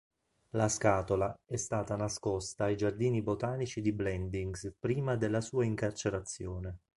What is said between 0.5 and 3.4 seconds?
La scatola è stata nascosta ai giardini